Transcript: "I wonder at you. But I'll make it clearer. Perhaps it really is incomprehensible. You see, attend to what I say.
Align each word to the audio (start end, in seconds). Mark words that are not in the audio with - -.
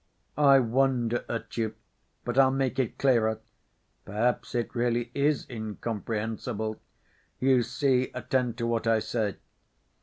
"I 0.39 0.57
wonder 0.57 1.23
at 1.29 1.57
you. 1.57 1.75
But 2.25 2.39
I'll 2.39 2.49
make 2.49 2.79
it 2.79 2.97
clearer. 2.97 3.37
Perhaps 4.03 4.55
it 4.55 4.73
really 4.73 5.11
is 5.13 5.45
incomprehensible. 5.47 6.81
You 7.39 7.61
see, 7.61 8.09
attend 8.15 8.57
to 8.57 8.65
what 8.65 8.87
I 8.87 8.97
say. 8.97 9.35